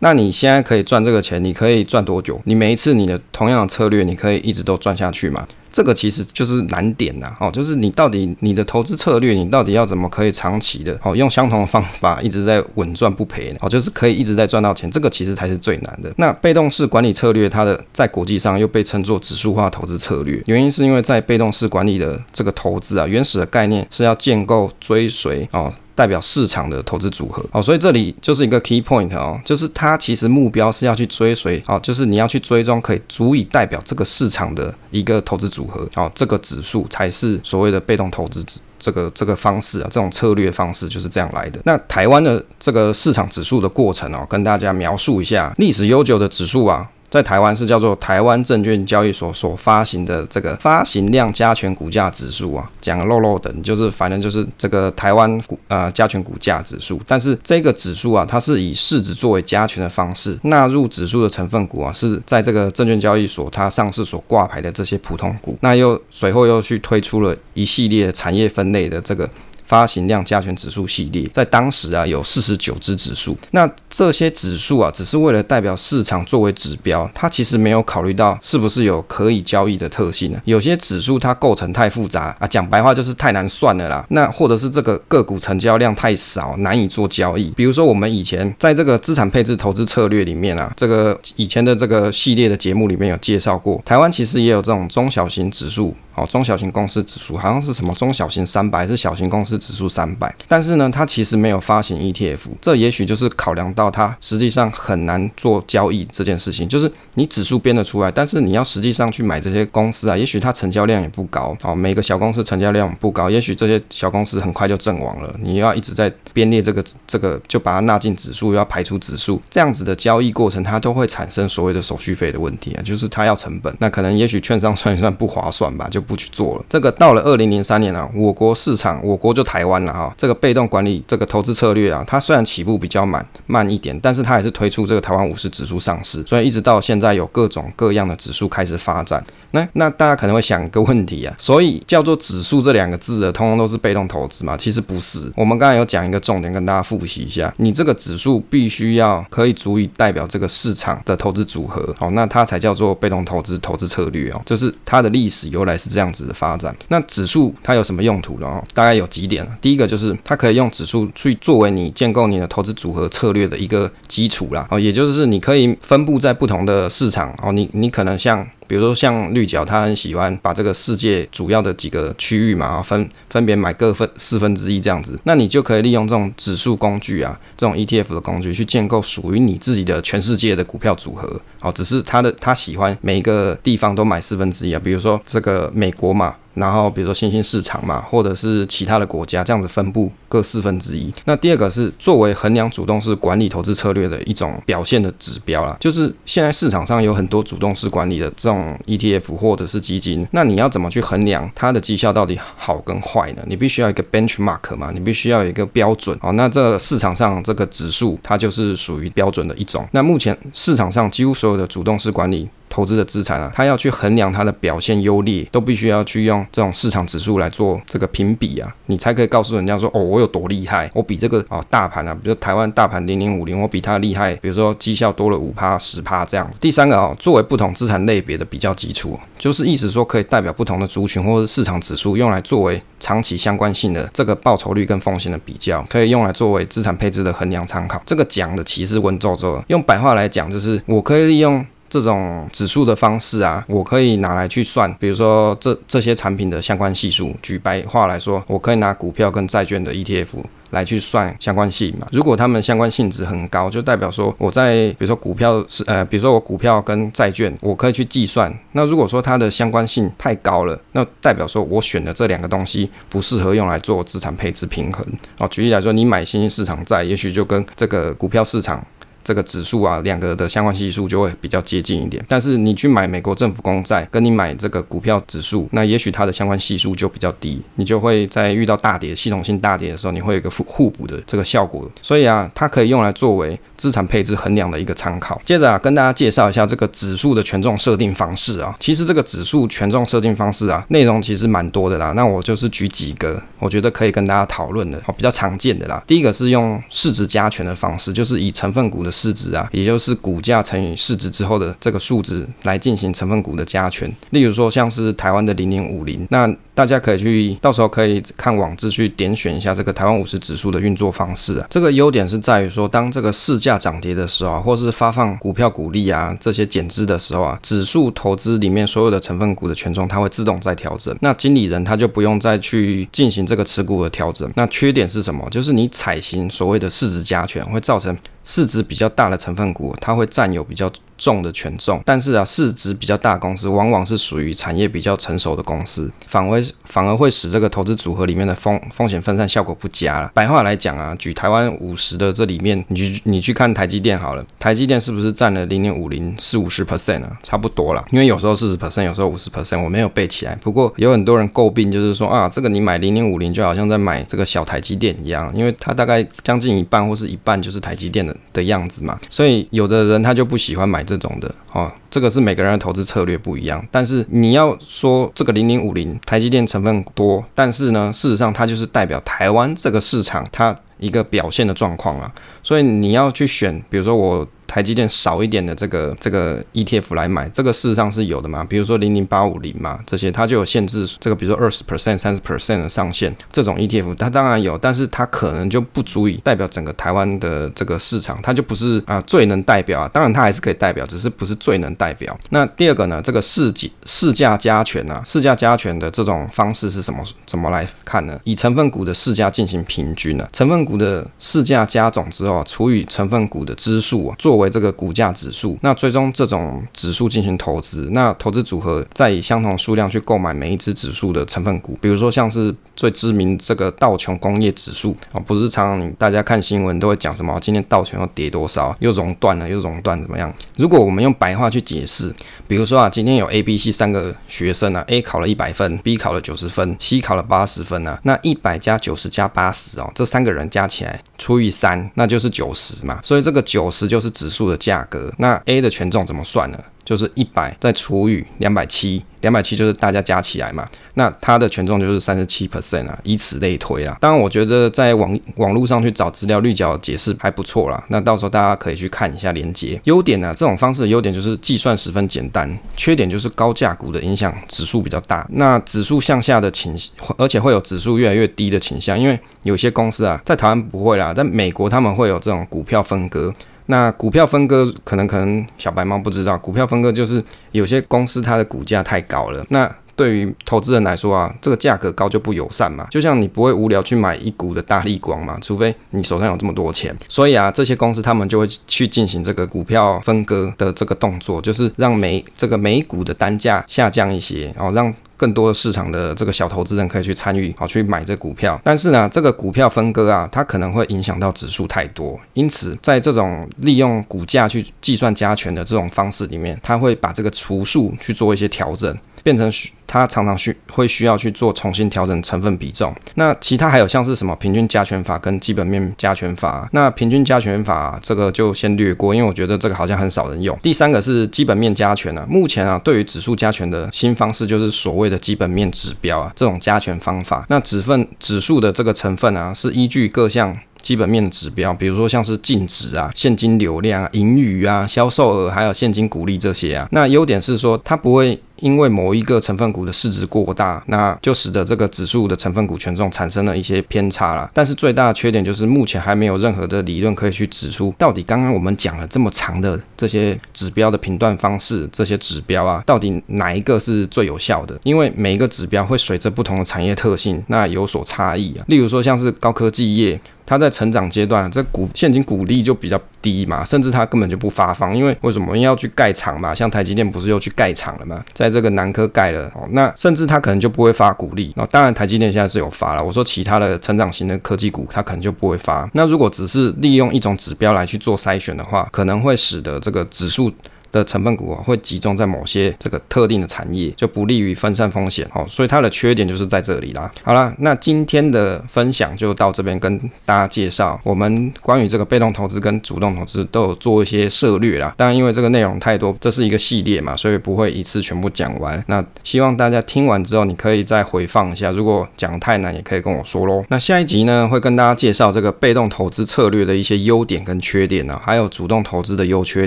[0.00, 2.40] 那你现在可以赚这个钱，你可以赚多久？
[2.44, 5.46] 你每一次你的同样的策略，你可以一直都赚下去吗？
[5.72, 16.12] 这个其实就是难点呐，哦，就是你到底你的投资策略，你到底要怎么可以长期的，哦，用相同的方法一直在稳赚不赔，哦，就是可以一直在赚到钱，这个其实才是最难的。
[16.18, 25.72] 那被动式管理策略，它的在国际上又被称作指数化投资策略，原因是因为在被动式管理的这个投资啊，原始的概念是要建构追随哦。
[25.94, 41.60] 代表市场的投资组合，哦，所以这里就是一个 key point 哦，就是它其实目标是要去追随，哦，就是你要去追踪可以足以代表这个市场的一个投资组合，哦，这个指数才是所谓的被动投资指这个这个方式啊，这种策略方式就是这样来的。
[41.64, 46.88] 那台湾的这个市场指数的过程哦，跟大家描述一下，历史悠久的指数啊。
[47.12, 56.98] 在台湾是叫做台湾证券交易所所发行的这个发行量加权股价指数啊，讲漏漏的，就是反正就是这个台湾股呃加权股价指数。
[57.06, 65.58] 但是这个指数啊，它是以市值作为加权的方式纳入指数的成分股啊，是在这个证券交易所它上市所挂牌的这些普通股。
[65.60, 69.28] 那又随后又去推出了一系列产业分类的这个。
[69.72, 80.38] 发行量加权指数系列，在当时啊有四十九只指数，那这些指数啊只是为了代表市场作为指标，它其实没有考虑到是不是有可以交易的特性呢？
[80.44, 84.04] 有些指数它构成太复杂啊，讲白话就是太难算了啦。
[84.10, 87.48] 那或者是这个个股成交量太少，难以做交易。
[87.56, 95.96] 比如说我们以前在这个资产配置投资策略里面啊，这个以前的这个系列的节目里面有介绍过，台湾其实也有这种中小型指数。
[96.14, 106.68] 哦，中小型公司指数好像是什么中小型三百，还是小型公司指数三百，但是呢，它其实没有发行 ETF，这也许就是考量到它实际上很难做交易这件事情。
[106.68, 111.56] 就是你指数编得出来，但是你要实际上去买这些公司啊，也许它成交量也不高。
[111.62, 115.34] 哦，每个小公司成交量不高，也许这些小公司很快就阵亡了。
[115.40, 123.74] 你要一直在编列这个这个，就把它纳进指数，要排除指数，这样子的交易过程，它都会产生所谓的手续费的问题啊，就是它要成本。
[123.78, 126.01] 那可能也许券商算一算不划算吧，就。
[126.02, 126.64] 不去做了。
[126.68, 130.12] 这个到了二零零三年啊，我国市场，我国就台湾了哈。
[130.18, 139.24] 这个被动管理这个投资策略啊，它虽然起步比较慢慢一点，但是它还是推出这个台湾五十指数上市，所以一直到现在有各种各样的指数开始发展。
[139.52, 144.56] 那那大家可能会想个问题啊，所以叫做指数这两个字的，通通都是被动投资嘛？
[144.56, 145.30] 其实不是。
[145.36, 156.74] 我们刚才有讲一个重点，跟大家复习一下，你这个指数必须要可以足以代表这个市场的投资组合，好，那它才叫做被动投资投资策略哦，就是它的历史由来是这样子的发展。
[156.88, 158.46] 那指数它有什么用途呢？
[158.46, 159.46] 哦，大概有几点。
[159.60, 168.46] 第一个就是它可以用指数去作为你建构你的投资组合策略的一个基础啦，哦，也就是你可以分布在不同的市场哦，你你可能像。
[168.66, 181.40] 比如说像绿角，他很喜欢把这个世界主要的几个区域嘛，分分别买各分四分之一这样子，那你就可以利用这种指数工具啊，这种 ETF 的工具去建构属于你自己的全世界的股票组合。
[181.60, 186.34] 哦，只是他的他喜欢每一个地方都买四分之一啊，比如说这个美国嘛。
[186.54, 191.12] 然后比如说新兴市场嘛，或者是其他的国家这样子分布各四分之一。
[191.24, 203.42] 那第二个是作为衡量主动式管理投资策略的一种表现的指标啦，就是现在市场上有很多主动式管理的这种 ETF 或者是基金，那你要怎么去衡量它的绩效到底好跟坏呢？
[203.46, 206.18] 你必须要一个 benchmark 嘛，你必须要有一个标准。
[206.22, 209.86] 哦，那这市场上这个指数它就是属于标准的一种。
[209.92, 226.58] 那目前市场上几乎所有的主动式管理投资的资产啊，他要去衡量它的表现优劣，都必须要去用这种市场指数来做这个评比啊，你才可以告诉人家说，哦，我有多厉害，我比这个哦大盘啊，比如台湾大盘零零五零，我比它厉害，比如说绩效多了五趴十趴这样子。
[226.58, 238.02] 第三个哦，作为不同资产类别的比较基础，就是意思说可以代表不同的族群或者市场指数，用来作为长期相关性的这个报酬率跟风险的比较，可以用来作为资产配置的衡量参考。
[238.06, 241.62] 这个讲的其实文绉绉，用白话来讲就是我可以利用。
[241.92, 247.36] 这种指数的方式啊，我可以拿来去算，比如说这这些产品的相关系数。
[247.42, 250.28] 举白话来说，我可以拿股票跟债券的 ETF
[250.70, 252.06] 来去算相关性嘛。
[252.10, 258.50] 如果它们相关性质很高，就代表说我在比如说股票是呃，比如说我股票跟债券，我可以去计算。
[258.72, 265.06] 那如果说它的相关性太高了，那代表说我选的这两个东西不适合用来做资产配置平衡。
[265.36, 268.82] 哦，举例来说，你买新兴市场债，也许就跟这个股票市场。
[269.24, 272.24] 这个指数啊，两个的相关系数就会比较接近一点。
[272.28, 281.88] 但是你去买美国政府公债，跟你买这个股票指数，那也许它的相关系数就比较低，你就会在遇到大跌、系统性大跌的时候，你会有一个互互补的这个效果。
[282.00, 285.40] 所以啊，它可以用来作为资产配置衡量的一个参考。
[285.44, 288.74] 接着啊，跟大家介绍一下这个指数的权重设定方式啊。
[288.80, 292.12] 其实这个指数权重设定方式啊，内容其实蛮多的啦。
[292.12, 296.02] 那我就是举几个，我觉得可以跟大家讨论的，比较常见的啦。
[296.06, 304.10] 第一个是用市值加权的方式，就是以成分股的市值啊，也就是股价乘以市值之后的这个数值来进行成分股的加权。
[304.30, 311.66] 例如说像是台湾的零零五零，那大家可以去到时候可以看网志去点选一下这个台湾五十指数的运作方式啊。
[311.68, 324.50] 这个优点是在于说，当这个市价涨跌的时候啊，或是发放股票股利啊这些减资的时候啊，指数投资里面所有的成分股的权重它会自动再调整，那经理人他就不用再去进行这个持股的调整。
[324.54, 325.46] 那缺点是什么？
[325.50, 328.16] 就是你采行所谓的市值加权会造成。
[328.44, 330.90] 市值比较大的成分股，它会占有比较
[331.22, 340.30] 重的权重，但是啊，市值比较大公司往往是属于产业比较成熟的公司，反而反而会使这个投资组合里面的风风险分散效果不佳了。
[340.34, 347.38] 白话来讲啊，举台湾五十的这里面，你去你去看台积电好了，台积电是不是占了零点五零四五十 percent 啊？
[347.42, 350.56] 差不多了，因为有时候四十 percent，有时候五十 percent，我没有背起来。
[350.56, 361.92] 不过有很多人诟病，就是说啊，这个你买零点五零就好像在买这个小台积电一样，因为它大概将近一半或是一半就是台积电的的样子嘛，所以有的人他就不喜欢买这这种的哦。
[362.10, 374.46] 这个是每个人的投资策略不一样，但是你要说这个零零五零台积电成分多，但是呢，事实上它就是代表台湾这个市场它一个表现的状况啊，所以你要去选，比如说我。
[374.72, 378.64] 台积电少一点的这个这个 ETF 来买，这个事实上是有的嘛？
[378.64, 390.08] 比如说零零八五零嘛，这些它就有限制，这个比如说二十 percent、三十 percent 的上限，这种 ETF 它当然有，但是它可能就不足以代表整个台湾的这个市场，它就不是啊最能代表啊。
[390.10, 392.34] 当然它还是可以代表，只是不是最能代表。
[392.48, 397.22] 那第二个呢，这个市价市价加权啊，市价加权的这种方式是什么？
[397.44, 398.40] 怎么来看呢？
[398.44, 400.48] 以成分股的市价进行平均呢、啊？
[400.50, 420.52] 成分股的市价加总之后、啊，除以成分股的支数啊，作为为这个股价指数，那最终这种指数进行投资，那投资组合再以相同数量去购买每一只指数的成分股，比如说像是最知名这个道琼工业指数啊，不是常常大家看新闻都会讲什么今天道琼又跌多少，又熔断了，又熔断怎么样？
[420.76, 422.32] 如果我们用白话去解释，
[422.66, 436.78] 比如说啊，今天有 A、B、C 三个学生啊，A 考了一百分，B 考了九十分，C 考了八十分啊，那一百加九十加八十哦，这三个人加起来除以三，那就是九十嘛，所以这个九十就是指数的价格，那 A 的权重怎么算呢？
[437.04, 444.16] 就是一百再除以两百七，两百七就是大家加起来嘛，那它的权重就是三十七 percent 啊，以此类推啊。
[444.20, 448.02] 当然，我觉得在网网络上去找资料，绿角解释还不错啦。
[448.08, 450.00] 那到时候大家可以去看一下连接。
[450.04, 455.44] 优点呢、啊，这种方式的优点就是计算十分简单，缺点就是高价股的影响指数比较大。
[455.50, 456.94] 那指数向下的倾，
[457.36, 463.52] 而且会有指数越来越低的倾向，因为有些公司啊，在台湾不会啦，在美国他们会有这种股票分割。
[463.86, 467.42] 那股票分割可能可能小白猫不知道，股票分割就是
[467.72, 469.92] 有些公司它的股价太高了，那
[470.22, 485.12] 对于投资人来说啊，这个价格高就不友善嘛，就像你不会无聊去买一股的大力光嘛，除非你手上有这么多钱，所以啊，这些公司他们就会去进行这个股票分割的这个动作，就是让每这个每股的单价下降一些，然后让。
[485.34, 488.80] 更多的市场的这个小投资人可以去参与，好去买这股票。
[488.84, 499.12] 但是呢，这个股票分割啊，它可能会影响到指数太多，因此在这种利用股价去计算加权的这种方式里面，它会把这个除数去做一些调整。
[499.42, 503.14] 变成需它常常需会需要去做重新调整成分比重。
[503.36, 506.88] 那其他还有像是什么平均加权法跟基本面加权法？
[506.92, 510.78] 那平均加权法这个就先略过，因为我觉得这个好像很少人用。
[510.82, 517.64] 第三个是基本面加权啊，目前啊对于指数加权的新方式就是所谓的基本面指标啊，这种加权方法。
[517.68, 520.76] 那指份指数的这个成分啊，是依据各项。
[521.02, 527.08] 基本面指标，比如说像是净值啊、现金流量啊、盈余啊、销售额，还有现金股利这些啊。
[527.10, 528.56] 那优点是说，它不会。
[528.82, 534.68] 因为某一个成分股的市值过大，那就使得这个指数的成分股权重产生了一些偏差啦。
[534.74, 544.98] 但是最大的缺点就是目前还没有任何的理论可以去指出，到底刚刚我们讲了这么长的这些指标的评断方式，这些指标啊，到底哪一个是最有效的？
[545.04, 548.84] 因为每一个指标会随着不同的产业特性，那有所差异啊。
[548.88, 550.40] 例如说像是高科技业，
[550.72, 555.66] 它在成长阶段，这股现金股利就比较低嘛，甚至它根本就不发放，因为为什么？
[555.66, 558.42] 因为要去盖厂嘛，像台积电不是又去盖厂了嘛？
[558.54, 561.74] 在这个南科盖了，那甚至它可能就不会发股利。
[561.76, 563.22] 那当然，台积电现在是有发了。
[563.22, 566.08] 我说其他的成长型的科技股，它可能就不会发。
[566.14, 570.72] 那如果只是利用一种指标来去做筛选的话，可能会使得这个指数。
[571.12, 575.64] 的成分股啊，会集中在某些这个特定的产业，就不利于分散风险哦。
[575.68, 577.30] 所以它的缺点就是在这里啦。
[577.44, 585.14] 好啦，那今天的分享就到这边，跟大家介绍我们关于这个被动投资跟主动投资都有做一些涉略啦。
[585.16, 589.02] 当然，因为这个内容太多，这是一个系列嘛，所以不会一次全部讲完。
[589.08, 593.84] 那希望大家听完之后，你可以再回放一下，如果讲太难，也可以跟我说喽。
[593.88, 599.86] 那下一集呢，会跟大家介绍这个被动投资策略的一些优点跟缺点呢，还有主动投资的优缺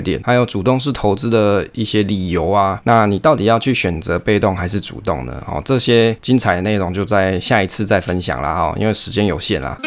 [0.00, 5.42] 点，还有主动式投资的一些理由啊，那你到底要去选择被动还是主动呢？
[5.48, 9.78] 哦，这些精彩的内容就在下一次再分享啦哈，因为时间有限啦。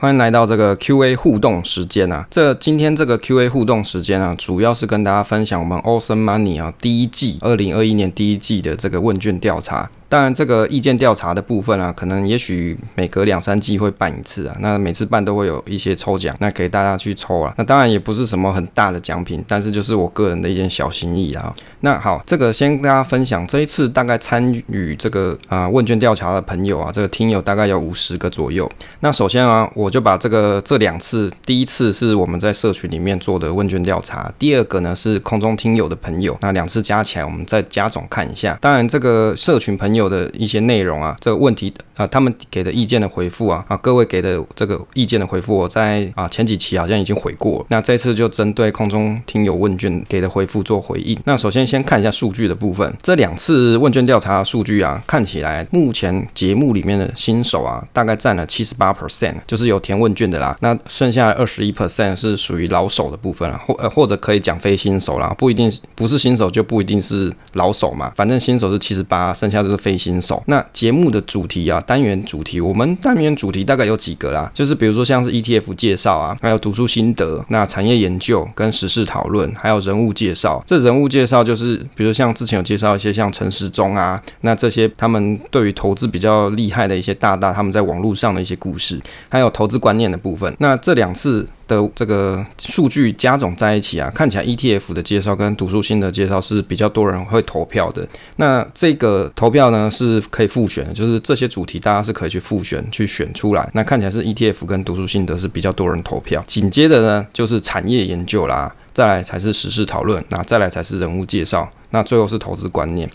[0.00, 9.90] 欢迎来到这个 Q&A 互动时间啊，这今天这个 Q&A 互动时间啊，主要是跟大家分享我们 Awesome Money 啊第一季二零二一年第一季的这个问卷调查。
[10.08, 14.56] 当然，这个意见调查的部分啊，可能也许每隔两三季会办一次啊。
[14.60, 17.52] 那每次办都会有一些抽奖，那给大家去抽啊。
[17.58, 21.54] 那当然也不是什么很大的奖品，但是就是我个人的一件小心意啊。
[21.80, 28.70] 那好，这个先跟大家分享，这一次大概参与这个啊、问卷调查的朋友啊，这个听友大概有五十个左右。
[29.00, 36.34] 那首先啊，我就把这个这两次，第一次是我们在社群里面做的问卷调查，第二个呢是空中听友的朋友。
[36.40, 38.56] 那两次加起来，我们再加总看一下。
[38.62, 39.97] 当然，这个社群朋友。
[39.98, 47.66] 有的一些内容啊，这个问题啊，他们给的意见的回复啊，啊，各位给的这个意见的回复，我在啊前几期好像已经回过了。
[47.70, 51.18] 那这次就针对空中听友问卷给的回复做回应。
[51.24, 60.56] 那首先先看一下数据的部分，这两次问卷调查数据啊，看起来目前节目里面的新手啊，大概占了七十八 percent，就是有填问卷的啦。
[60.60, 69.87] 那剩下二十一 percent 是属于老手的部分啊，或呃或者可以讲非新手啦，不一定不是新手就不一定是老手嘛，反正新手是七十八，剩下就是。
[69.96, 70.42] 新手。
[70.46, 80.62] 那节目的主题啊，单元主题，我们单元主题大概有几个啦，就是比如说像是 ETF 介绍啊，还有读书心得，那产业研究跟时事讨论，还有人物介绍。
[80.66, 90.54] 这人物介绍就是，比如像之前有介绍一些像陈时中啊，那这些他们对于投资比较厉害的一些大大，他们在网络上的一些故事，还有投资观念的部分。
[90.58, 91.46] 那这两次。
[91.68, 98.04] 的这个数据加总在一起啊，看起来 ETF 的介绍跟读书心得介绍是比较多人会投票的。
[98.36, 103.70] 那这个投票呢是可以复选的，就是这些主题大家是可以去复选去选出来。
[103.74, 106.42] 那看起来是 ETF 跟读书心得是比较多人投票。
[106.46, 113.08] 紧接着呢就是产业研究啦，再来才是时事讨论，那再来才是人物介绍，那最后是投资观念。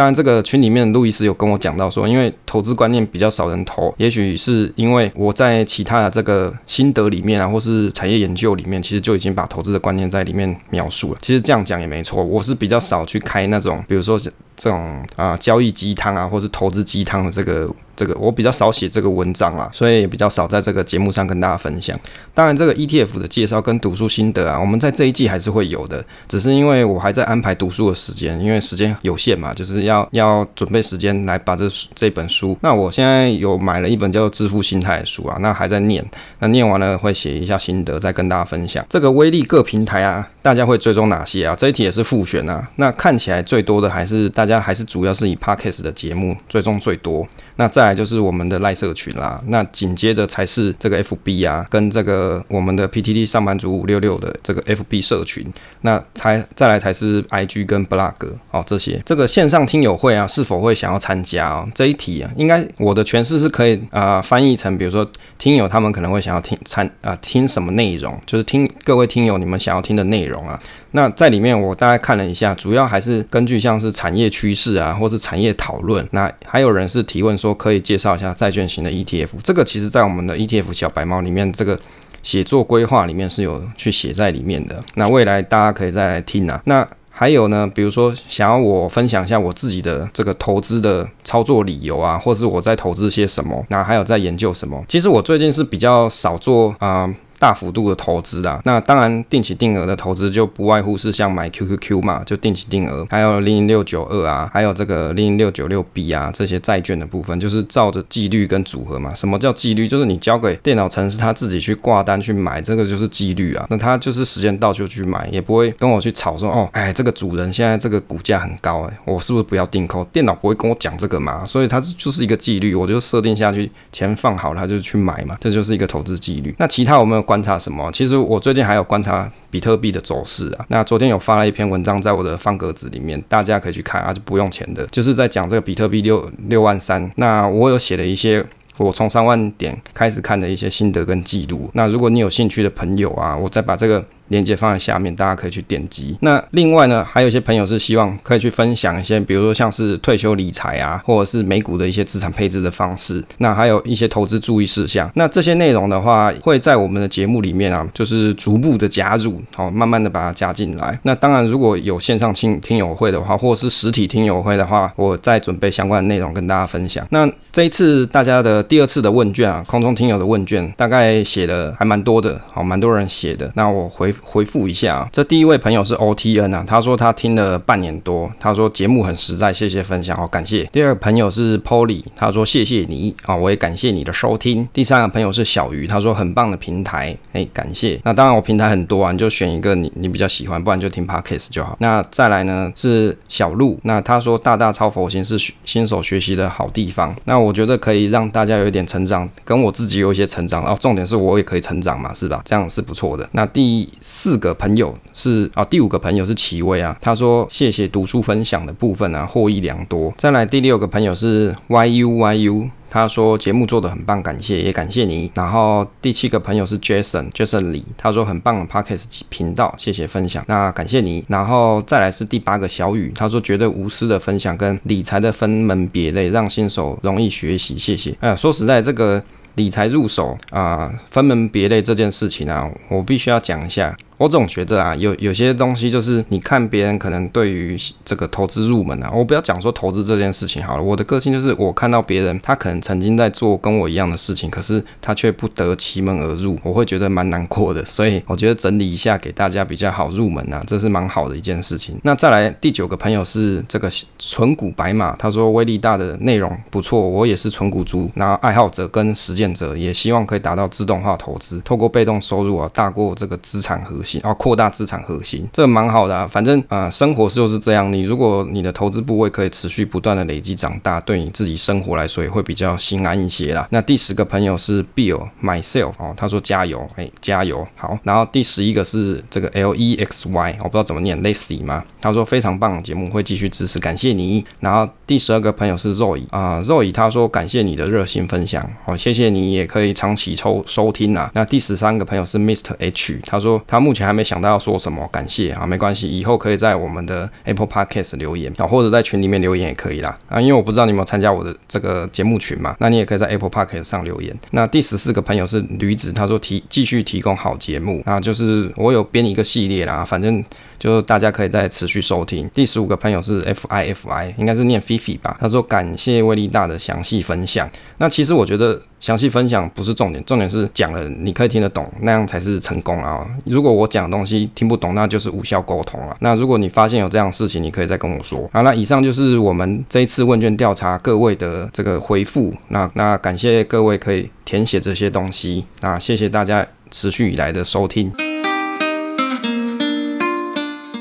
[0.00, 11.18] 当然，这个群里面路易斯有跟我讲到说，因为投资观念比较少人投，也许是因为我在其他的这个心得里面啊，或是产业研究里面，其实就已经把投资的观念在里面描述了。
[11.20, 14.18] 其实这样讲也没错，我是比较少去开那种，比如说
[14.56, 17.68] 这种啊交易鸡汤啊，或是投资鸡汤的这个。
[18.00, 21.94] 这个我比较少写这个文章啦，所以也比较少在这个节目上跟大家分享。
[22.32, 32.56] 当然，这个 ETF 的介绍跟读书心得啊，我们在这一季还是会有的，只是因为我还在安排读书的时间，因为时间有限嘛，就是要要准备时间来把这这本书。
[32.62, 36.02] 那我现在有买了一本叫做《致富心态》的书啊，那还在念，
[36.38, 38.82] 那念完了会写一下心得，再跟大家分享。
[38.88, 41.54] 这个威力各平台啊，大家会追踪哪些啊？
[41.54, 42.66] 这一题也是复选啊。
[42.76, 47.28] 那看起来最多的还是大家还是主要是以 Podcast 的节目追踪最多。
[47.60, 55.46] 那再来就是我们的赖社群啦，那紧接着才是这个 FB 啊，跟这个我们的 PTT 上班族五六六的这个 FB 社群，
[55.82, 58.14] 那才再来才是 IG 跟 Blog
[58.50, 59.02] 哦这些。
[59.04, 61.68] 这个线上听友会啊，是否会想要参加哦？
[61.74, 70.58] 这一题啊，应该我的诠释是可以啊、翻译成，比如说听友他们可能会想要听参啊听什么内容，就是听各位听友你们想要听的内容啊。
[70.92, 76.06] 那在里面我大概看了一下，主要还是根据像是产业趋势啊，或是产业讨论。
[76.10, 79.28] 那还有人是提问说，可以介绍一下债券型的 ETF。
[79.42, 81.78] 这个其实在我们的 ETF 小白猫里面，这个
[82.22, 84.82] 写作规划里面是有去写在里面的。
[84.94, 86.60] 那未来大家可以再来听啊。
[86.64, 94.82] 那还有呢，比如说想要我分享一下我自己的这个投资的操作理由啊，或是我在投资些什么，那还有在研究什么。
[94.88, 97.08] 其实我最近是比较少做啊。
[97.40, 109.14] 大幅度的投资啊，那当然定期定额的投资就不外乎是像买 QQQ 嘛，就定期定额，还有零零六九二啊，还有这个零零六九六 B 啊，这些债券的部分，就是照着纪律跟组合嘛。
[109.14, 109.88] 什么叫纪律？
[109.88, 113.64] 就是你交给电脑程式，他自己去挂单去买，这个就是纪律啊。
[113.70, 120.04] 那他就是时间到就去买，也不会跟我去吵说哦，哎，这个主人现在这个股价很高，哎，我是不是不要订购？
[120.12, 126.54] 电脑不会跟我讲这个嘛，所以它就是一个纪律，我就设定下去，钱放好了，他就去买嘛，这就是一个投资纪律。
[126.58, 127.88] 那其他我们观察什么？
[127.92, 130.66] 其实我最近还有观察比特币的走势啊。
[130.66, 137.08] 那昨天有发了一篇文章在我的方格子里面，大家可以去看啊，就不用钱的，就是在讲这个比特币六六万三。
[137.14, 138.44] 那我有写了一些
[138.78, 141.70] 我从三万点开始看的一些心得跟记录。
[141.74, 144.04] 那如果你有兴趣的朋友啊，我再把这个。
[144.30, 146.16] 链接放在下面，大家可以去点击。
[146.20, 153.22] 那另外呢，还有一些朋友是希望可以去分享一些，比如说像是退休理财啊，或者是美股的一些资产配置的方式。
[153.38, 155.10] 那还有一些投资注意事项。
[155.14, 160.98] 那这些内容的话，会在我们的节目里面啊，就是逐步的加入，好，慢慢的把它加进来。
[161.02, 167.06] 那当然，如果有线上听听友会的话，或者是实体听友会的话，我再准备相关的内容跟大家分享。
[167.10, 173.50] 那这一次大家的第二次的问卷啊，空中听友的问卷，大概写的还蛮多的，好，蛮多人写的。
[173.56, 174.19] 那我回复。
[174.22, 180.64] 回复一下啊，这第一位朋友是 OTN 啊，他说他听了半年多，他说节目很实在，谢谢分享，好感谢。
[180.72, 184.68] 第二个朋友是 Polly，他说谢谢你啊，我也感谢你的收听。
[184.72, 188.00] 第三个朋友是小鱼，他说很棒的平台，哎，感谢。
[188.04, 191.76] 那当然我平台很多啊，你就选一个你你比较喜欢，不然就听 Podcast 就好。
[191.80, 202.42] 那再来呢是小鹿，那他说大大超佛心是新手学习的好地方，那我觉得可以让大家有一点成长，跟我自己有一些成长，哦，重点是我也可以成长嘛，是吧？
[202.44, 203.28] 这样是不错的。
[203.32, 204.50] 那第四个。
[204.60, 210.12] 朋友是啊，第五个朋友是齐威啊，他说谢谢读书分享的部分啊，获益良多。
[210.18, 215.30] 再来第六个朋友是 YUYU，他说节目做得很棒，感谢也感谢你。
[215.34, 221.24] 然后第七个朋友是 Jason Jason 李，他说很棒的 Podcast 频道，谢谢分享，那感谢你。
[221.28, 228.14] 然后再来是第八个小雨，他说绝对无私的分享跟理财的分门别类，让新手容易学习，谢谢。
[228.20, 229.22] 哎呀，说实在这个
[229.54, 233.96] 理财入手啊，分门别类这件事情啊，我必须要讲一下。
[234.20, 240.82] 我总觉得啊，有有些东西就是你看别人可能对于这个投资入门啊，我不要讲说投资这件事情好了。
[240.82, 247.82] 我的个性就是，我看到别人他可能曾经在做跟我一样的事情，可是他却不得其门而入，我会觉得蛮难过的。
[247.86, 251.98] 所以我觉得整理一下给大家比较好入门啊，这是蛮好的一件事情。
[252.02, 264.09] 那再来第九个朋友是这个纯股白马，他说威力大的内容不错，我也是纯股族，然后爱好者跟实践者，也希望可以达到自动化投资，透过被动收入啊大过这个资产核心。
[264.18, 266.28] 然后扩大资产核心，这蛮好的啊。
[266.30, 267.92] 反正啊、生活就是这样。
[267.92, 273.66] 你如果你的投资部位可以持续不断的累积长大，对你自己生活来说也会比较心安一些啦。
[273.70, 277.98] 那第十个朋友是 Bill myself 哦，他说加油，哎，加油，好。
[278.02, 281.84] 然后第十一个是这个 L E X Y，我不知道怎么念，Lacy 吗？
[282.00, 284.44] 他说非常棒节目，会继续支持，感谢你。
[284.60, 291.30] 然后第十二个朋友是 Roy 啊、呃、，Roy 他说感谢你的热心分享，好、哦，谢谢你，也可以长期抽收听啊。
[291.34, 304.36] 那第十三个朋友是 Mr H，他说他目前还没想到要说什么，感谢啊，没关系，以后可以在我们的 Apple Podcast 留言啊，或者在群里面留言也可以啦啊，因为我不知道你有没有参加我的这个节目群嘛，那你也可以在 Apple Podcast 上留言。
[304.50, 310.44] 那第十四个朋友是驴子，他说提继续提供好节目啊，就是我有编一个系列啦，反正。
[310.80, 312.48] 就大家可以再持续收听。
[312.48, 315.36] 第十五个朋友是 F I F I，应该是念菲菲吧。
[315.38, 317.70] 他说感谢威力大的详细分享。
[317.98, 323.26] 那其实我觉得详细分享不是重点，重点是讲了你可以听得懂，那样才是成功啊。
[323.44, 326.16] 如果我讲的东西听不懂，那就是无效沟通了。
[326.20, 328.48] 那如果你发现有这样的事情，你可以再跟我说。
[328.50, 332.54] 好，那以上就是我们这一次问卷调查各位的这个回复。
[332.68, 335.66] 那那感谢各位可以填写这些东西。
[335.80, 338.29] 那谢谢大家持续以来的收听。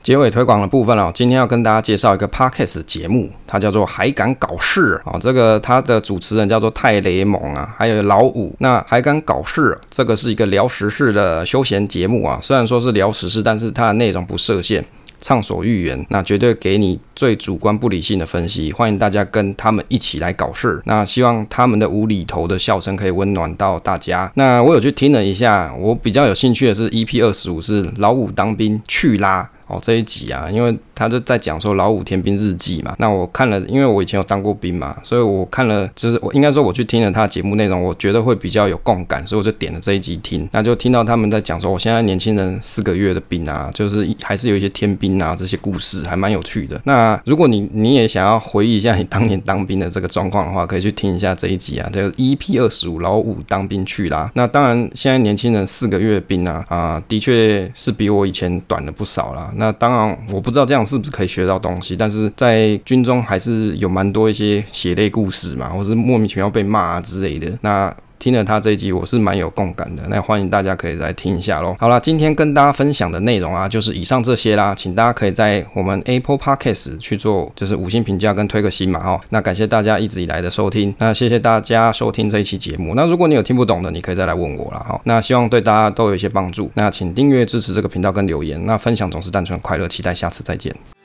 [0.10, 5.20] 结尾推广的部分哦，今天要跟大家介绍一个 Podcast 节目，它叫做《还敢搞事》啊。
[5.20, 8.55] 这个它的主持人叫做泰雷蒙啊，还有老五。
[8.57, 12.39] 那还敢搞事，这个是一个聊时事的休闲节目啊。
[12.41, 14.84] 虽然说是聊时事，但是它的内容不设限，
[15.22, 18.72] 畅所欲言，那绝对给你最主观不理性的分析。
[18.72, 20.82] 欢迎大家跟他们一起来搞事。
[20.86, 24.32] 那希望他们的无厘头的笑声可以温暖到大家。
[24.34, 29.47] 那我有去听了一下，我比较有兴趣的是 EP 二十五，是老五当兵去拉。
[29.70, 32.93] 哦，这一集啊，因为他就在讲说老五天兵日记嘛。
[32.99, 40.47] 那我看了，因为我以前有当过兵嘛，所以我看了，就是我应该说我去听了他的节目内容，我觉得会比较有共感，所以我就点了这一集听。
[40.51, 46.79] 那就听到他们在讲说，我现在年轻人四个月的兵啊，就是还是有一些天兵啊这些故事，还蛮有趣的。
[46.83, 54.29] 那如果你你也想要回忆一下你当年当兵的这个状况的话，可以去听一下这一集啊，这个 EP 二十五老五当兵去啦。
[54.33, 59.51] 那当然，现在年轻人四个月兵啊啊，的确是比我以前短了不少啦。
[59.55, 67.57] 那当然，我不知道这样是不是可以学到东西，但是在军中还是有蛮多一些血泪故事嘛，或是莫名其妙被骂啊之类的。
[67.61, 70.03] 那听了他这一集，我是蛮有共感的。
[70.09, 71.76] 那欢迎大家可以来听一下喽。
[71.80, 74.76] 好啦，今天跟大家分享的内容啊，就是以上这些啦。
[74.76, 79.20] 请大家可以在我们 Apple Podcast 去做，就是五星评价跟推个新嘛哦。
[79.30, 82.93] 那感谢大家一直以来的收听，那谢谢大家收听这一期节目。
[82.93, 84.80] 那如果你有听不懂的，你可以再来问我啦。
[84.80, 84.99] 哈。
[85.05, 86.70] 那希望对大家都有一些帮助。
[86.76, 88.63] 那请订阅支持这个频道跟留言。
[88.65, 90.98] 那分享总是单纯快乐，期待下次再见。